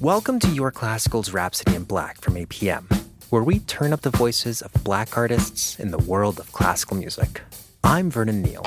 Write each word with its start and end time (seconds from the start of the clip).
Welcome 0.00 0.38
to 0.40 0.48
Your 0.50 0.70
Classical's 0.70 1.32
Rhapsody 1.32 1.74
in 1.74 1.82
Black 1.82 2.20
from 2.20 2.34
APM, 2.34 2.84
where 3.30 3.42
we 3.42 3.58
turn 3.58 3.92
up 3.92 4.02
the 4.02 4.10
voices 4.10 4.62
of 4.62 4.72
black 4.84 5.18
artists 5.18 5.76
in 5.80 5.90
the 5.90 5.98
world 5.98 6.38
of 6.38 6.52
classical 6.52 6.96
music. 6.96 7.40
I'm 7.82 8.08
Vernon 8.08 8.40
Neal. 8.40 8.62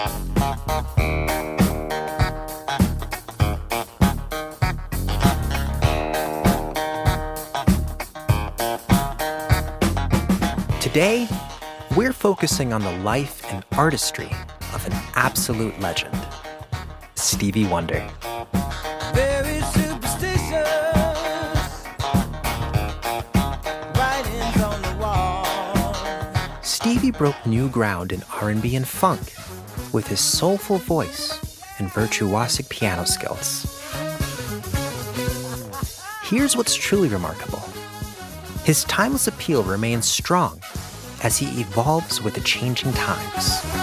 Today, 10.82 11.30
we're 11.96 12.12
focusing 12.12 12.74
on 12.74 12.82
the 12.82 12.98
life 13.06 13.46
and 13.54 13.64
artistry 13.78 14.30
of 14.74 14.86
an 14.86 14.94
absolute 15.16 15.80
legend, 15.80 16.28
Stevie 17.16 17.68
Wonder. 17.68 18.06
Stevie 27.02 27.18
broke 27.18 27.48
new 27.48 27.68
ground 27.68 28.12
in 28.12 28.22
R&B 28.40 28.76
and 28.76 28.88
funk 28.88 29.34
with 29.92 30.06
his 30.08 30.20
soulful 30.20 30.78
voice 30.78 31.32
and 31.80 31.90
virtuosic 31.90 32.70
piano 32.70 33.06
skills. 33.06 33.66
Here's 36.22 36.56
what's 36.56 36.76
truly 36.76 37.10
remarkable. 37.10 37.64
His 38.66 38.84
timeless 38.84 39.26
appeal 39.26 39.64
remains 39.64 40.06
strong 40.06 40.62
as 41.24 41.40
he 41.40 41.60
evolves 41.60 42.22
with 42.22 42.36
the 42.36 42.42
changing 42.42 42.94
times. 42.94 43.81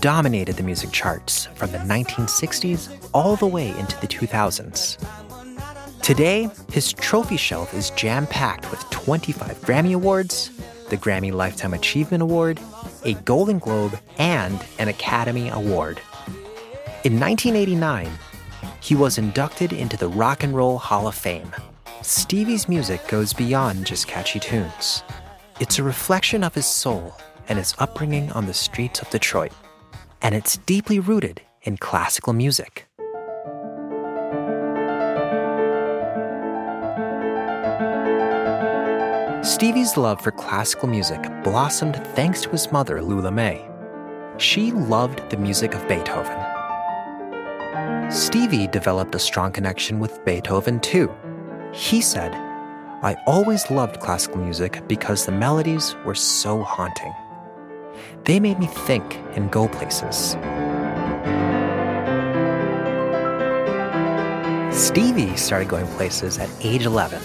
Dominated 0.00 0.56
the 0.56 0.62
music 0.62 0.90
charts 0.92 1.46
from 1.54 1.72
the 1.72 1.78
1960s 1.78 3.08
all 3.12 3.36
the 3.36 3.46
way 3.46 3.68
into 3.78 4.00
the 4.00 4.06
2000s. 4.06 4.98
Today, 6.02 6.48
his 6.72 6.92
trophy 6.92 7.36
shelf 7.36 7.72
is 7.74 7.90
jam 7.90 8.26
packed 8.26 8.70
with 8.70 8.80
25 8.90 9.60
Grammy 9.60 9.94
Awards, 9.94 10.50
the 10.90 10.96
Grammy 10.96 11.32
Lifetime 11.32 11.74
Achievement 11.74 12.22
Award, 12.22 12.58
a 13.04 13.14
Golden 13.14 13.58
Globe, 13.58 13.98
and 14.18 14.64
an 14.78 14.88
Academy 14.88 15.48
Award. 15.48 16.00
In 17.04 17.18
1989, 17.18 18.10
he 18.80 18.94
was 18.94 19.16
inducted 19.16 19.72
into 19.72 19.96
the 19.96 20.08
Rock 20.08 20.42
and 20.42 20.54
Roll 20.54 20.78
Hall 20.78 21.06
of 21.06 21.14
Fame. 21.14 21.52
Stevie's 22.02 22.68
music 22.68 23.06
goes 23.06 23.32
beyond 23.32 23.86
just 23.86 24.08
catchy 24.08 24.40
tunes. 24.40 25.04
It's 25.60 25.78
a 25.78 25.84
reflection 25.84 26.42
of 26.42 26.54
his 26.54 26.66
soul 26.66 27.14
and 27.48 27.58
his 27.58 27.74
upbringing 27.78 28.32
on 28.32 28.46
the 28.46 28.54
streets 28.54 29.00
of 29.00 29.08
Detroit. 29.10 29.52
And 30.22 30.34
it's 30.34 30.56
deeply 30.58 31.00
rooted 31.00 31.42
in 31.62 31.76
classical 31.76 32.32
music. 32.32 32.86
Stevie's 39.44 39.96
love 39.96 40.20
for 40.20 40.30
classical 40.30 40.88
music 40.88 41.20
blossomed 41.42 41.96
thanks 42.14 42.42
to 42.42 42.48
his 42.50 42.70
mother, 42.70 43.02
Lula 43.02 43.32
Mae. 43.32 43.68
She 44.38 44.70
loved 44.70 45.28
the 45.30 45.36
music 45.36 45.74
of 45.74 45.86
Beethoven. 45.88 46.38
Stevie 48.10 48.68
developed 48.68 49.14
a 49.14 49.18
strong 49.18 49.50
connection 49.52 49.98
with 49.98 50.24
Beethoven 50.24 50.78
too. 50.80 51.12
He 51.72 52.00
said, 52.00 52.32
I 53.02 53.16
always 53.26 53.70
loved 53.70 54.00
classical 54.00 54.38
music 54.38 54.86
because 54.86 55.26
the 55.26 55.32
melodies 55.32 55.96
were 56.04 56.14
so 56.14 56.62
haunting. 56.62 57.12
They 58.24 58.40
made 58.40 58.58
me 58.58 58.66
think 58.66 59.16
and 59.34 59.50
go 59.50 59.68
places. 59.68 60.36
Stevie 64.74 65.36
started 65.36 65.68
going 65.68 65.86
places 65.96 66.38
at 66.38 66.50
age 66.60 66.86
11. 66.86 67.22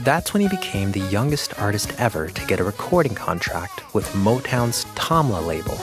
That's 0.00 0.32
when 0.32 0.42
he 0.42 0.48
became 0.48 0.92
the 0.92 1.00
youngest 1.10 1.58
artist 1.60 1.92
ever 1.98 2.28
to 2.28 2.46
get 2.46 2.60
a 2.60 2.64
recording 2.64 3.14
contract 3.14 3.94
with 3.94 4.06
Motown's 4.12 4.84
Tamla 4.96 5.46
label. 5.46 5.78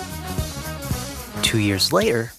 Two 1.41 1.59
years 1.59 1.93
later, 1.93 2.31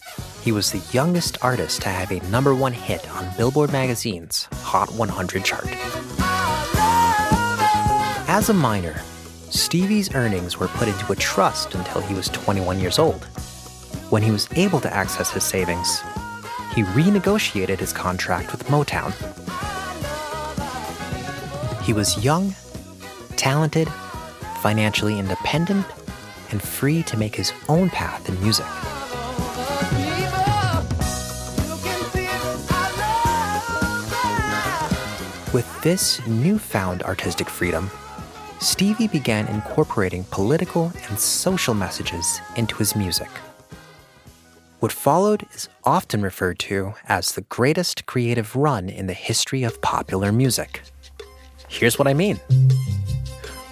he 0.43 0.53
was 0.53 0.71
the 0.71 0.83
youngest 0.93 1.39
artist 1.43 1.83
to 1.83 1.89
have 1.89 2.11
a 2.11 2.21
number 2.29 2.55
one 2.55 2.73
hit 2.73 3.09
on 3.11 3.37
Billboard 3.37 3.73
magazine's 3.73 4.49
Hot 4.62 4.91
100 4.93 5.45
chart. 5.45 5.67
As 8.29 8.49
a 8.49 8.55
minor, 8.55 9.00
Stevie's 9.56 10.15
earnings 10.15 10.59
were 10.59 10.69
put 10.69 10.87
into 10.87 11.12
a 11.12 11.17
trust 11.17 11.75
until 11.75 12.00
he 12.03 12.15
was 12.15 12.28
21 12.28 12.78
years 12.78 12.99
old. 12.99 13.25
When 14.11 14.22
he 14.22 14.31
was 14.31 14.49
able 14.55 14.81
to 14.81 14.93
access 14.93 15.31
his 15.31 15.44
savings, 15.44 16.00
he 16.75 16.83
renegotiated 16.83 17.78
his 17.78 17.93
contract 17.93 18.53
with 18.53 18.67
Motown. 18.67 19.12
He 21.83 21.93
was 21.93 22.22
young, 22.22 22.55
talented, 23.37 23.89
financially 24.61 25.19
independent, 25.19 25.87
and 26.50 26.61
free 26.61 27.03
to 27.05 27.17
make 27.17 27.34
his 27.34 27.53
own 27.69 27.88
path 27.88 28.28
in 28.28 28.41
music. 28.43 28.67
With 35.55 35.83
this 35.83 36.25
newfound 36.27 37.03
artistic 37.05 37.49
freedom, 37.49 37.91
Stevie 38.61 39.09
began 39.09 39.47
incorporating 39.49 40.25
political 40.31 40.91
and 41.09 41.19
social 41.19 41.75
messages 41.75 42.41
into 42.56 42.77
his 42.77 42.97
music. 42.97 43.28
What 44.81 44.93
followed 44.93 45.47
is 45.55 45.69
often 45.84 46.22
referred 46.22 46.59
to 46.61 46.94
as 47.09 47.33
the 47.33 47.43
greatest 47.43 48.06
creative 48.06 48.56
run 48.56 48.89
in 48.89 49.06
the 49.06 49.15
history 49.15 49.62
of 49.62 49.81
popular 49.83 50.33
music. 50.33 50.83
Here's 51.69 51.99
what 51.99 52.09
I 52.09 52.15
mean. 52.15 52.41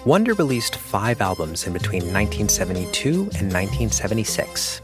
Wonder 0.05 0.33
released 0.35 0.75
five 0.75 1.19
albums 1.19 1.65
in 1.65 1.73
between 1.73 2.01
1972 2.01 3.09
and 3.09 3.51
1976. 3.51 4.81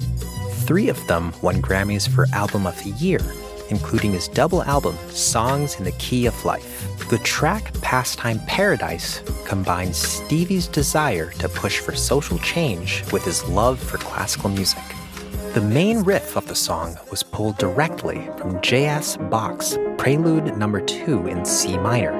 Three 0.65 0.89
of 0.89 1.05
them 1.07 1.31
won 1.43 1.61
Grammys 1.61 2.07
for 2.07 2.25
Album 2.33 2.65
of 2.65 2.81
the 2.83 2.91
Year, 2.91 3.19
including 3.69 4.13
his 4.13 4.27
double 4.27 4.63
album, 4.63 4.95
Songs 5.09 5.75
in 5.77 5.83
the 5.83 5.91
Key 5.93 6.25
of 6.25 6.45
Life. 6.45 6.90
The 7.11 7.17
track 7.17 7.73
Pastime 7.81 8.39
Paradise 8.47 9.21
combines 9.45 9.97
Stevie's 9.97 10.65
desire 10.65 11.31
to 11.31 11.49
push 11.49 11.79
for 11.79 11.93
social 11.93 12.39
change 12.39 13.03
with 13.11 13.25
his 13.25 13.43
love 13.49 13.77
for 13.83 13.97
classical 13.97 14.49
music. 14.49 14.81
The 15.53 15.59
main 15.59 16.03
riff 16.03 16.37
of 16.37 16.47
the 16.47 16.55
song 16.55 16.95
was 17.09 17.21
pulled 17.21 17.57
directly 17.57 18.29
from 18.37 18.61
J.S. 18.61 19.17
Bach's 19.29 19.77
Prelude 19.97 20.57
Number 20.57 20.79
2 20.79 21.27
in 21.27 21.43
C 21.43 21.77
minor. 21.77 22.13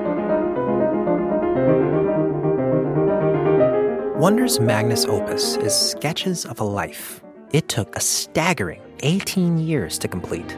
Wonder's 4.17 4.59
magnus 4.59 5.05
opus 5.05 5.55
is 5.55 5.73
Sketches 5.73 6.45
of 6.45 6.59
a 6.59 6.65
Life. 6.65 7.23
It 7.53 7.69
took 7.69 7.95
a 7.95 8.01
staggering 8.01 8.81
18 9.03 9.57
years 9.57 9.97
to 9.99 10.09
complete. 10.09 10.57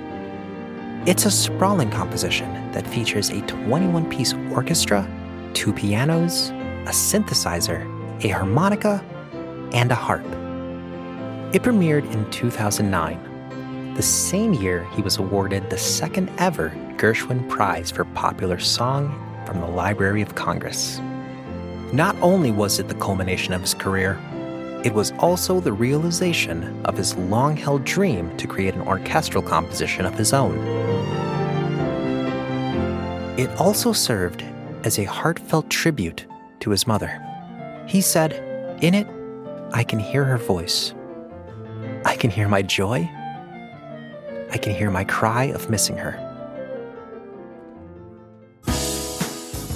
It's 1.06 1.26
a 1.26 1.32
sprawling 1.32 1.92
composition 1.92 2.72
that 2.72 2.88
features 2.88 3.30
a 3.30 3.42
21 3.42 4.10
piece 4.10 4.34
orchestra, 4.54 5.06
two 5.54 5.74
pianos, 5.74 6.52
a 6.86 6.94
synthesizer, 6.94 7.84
a 8.24 8.30
harmonica, 8.30 9.04
and 9.74 9.92
a 9.92 9.96
harp. 9.96 10.26
It 11.54 11.62
premiered 11.62 12.10
in 12.14 12.32
2009, 12.32 13.94
the 13.96 14.02
same 14.02 14.54
year 14.54 14.88
he 14.96 15.02
was 15.02 15.18
awarded 15.18 15.70
the 15.70 15.78
second 15.78 16.32
ever 16.38 16.70
Gershwin 16.96 17.50
Prize 17.50 17.92
for 17.92 18.06
Popular 18.06 18.58
Song 18.58 19.12
from 19.46 19.60
the 19.60 19.68
Library 19.68 20.22
of 20.22 20.36
Congress. 20.36 21.00
Not 21.92 22.16
only 22.22 22.52
was 22.52 22.80
it 22.80 22.88
the 22.88 22.96
culmination 22.96 23.54
of 23.54 23.60
his 23.60 23.74
career, 23.74 24.18
it 24.84 24.94
was 24.94 25.12
also 25.14 25.62
the 25.62 25.72
realization 25.72 26.86
of 26.86 26.98
his 26.98 27.16
long 27.16 27.56
held 27.56 27.86
dream 27.86 28.36
to 28.36 28.48
create 28.48 28.74
an 28.74 28.82
orchestral 28.82 29.42
composition 29.42 30.06
of 30.06 30.14
his 30.16 30.34
own. 30.34 30.58
It 33.38 33.50
also 33.58 33.94
served 33.94 34.44
as 34.84 35.00
a 35.00 35.06
heartfelt 35.06 35.70
tribute 35.70 36.26
to 36.60 36.70
his 36.70 36.86
mother. 36.86 37.22
He 37.88 38.02
said, 38.02 38.34
In 38.84 38.94
it, 38.94 39.08
I 39.72 39.86
can 39.86 40.00
hear 40.00 40.26
her 40.26 40.38
voice. 40.38 40.94
I 42.04 42.18
can 42.18 42.30
hear 42.30 42.50
my 42.50 42.62
joy. 42.62 43.10
I 44.52 44.58
can 44.58 44.76
hear 44.76 44.92
my 44.92 45.06
cry 45.06 45.46
of 45.46 45.70
missing 45.70 45.96
her. 45.98 46.20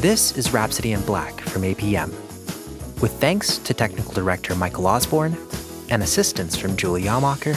This 0.02 0.38
is 0.38 0.54
Rhapsody 0.54 0.92
in 0.92 1.02
Black 1.02 1.40
from 1.42 1.64
APM, 1.64 2.14
with 3.02 3.12
thanks 3.20 3.58
to 3.60 3.74
technical 3.74 4.14
director 4.14 4.56
Michael 4.56 4.88
Osborne 4.88 5.38
and 5.90 6.02
assistance 6.04 6.56
from 6.56 6.76
Julie 6.76 7.04
Amacher, 7.04 7.56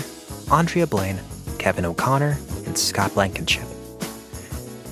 Andrea 0.52 0.86
Blaine, 0.86 1.20
Kevin 1.58 1.84
O'Connor, 1.84 2.38
and 2.66 2.76
Scott 2.76 3.14
Blankenship. 3.14 3.64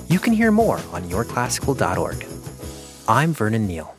You 0.09 0.19
can 0.19 0.33
hear 0.33 0.51
more 0.51 0.79
on 0.93 1.03
yourclassical.org. 1.05 2.27
I'm 3.07 3.33
Vernon 3.33 3.67
Neal. 3.67 3.98